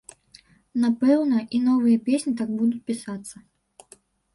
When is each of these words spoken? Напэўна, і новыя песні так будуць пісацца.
Напэўна, 0.85 1.37
і 1.57 1.63
новыя 1.67 2.03
песні 2.11 2.37
так 2.43 2.49
будуць 2.59 2.85
пісацца. 2.93 3.35